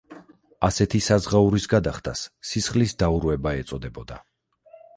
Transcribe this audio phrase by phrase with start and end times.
[0.67, 4.19] ასეთი საზღაურის გადახდას „სისხლის დაურვება“ ეწოდებოდა.